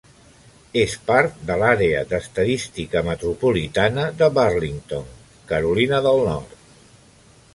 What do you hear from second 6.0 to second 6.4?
del